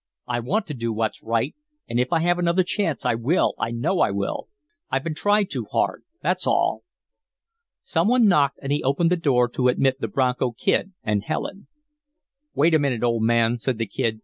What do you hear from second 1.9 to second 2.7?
if I have another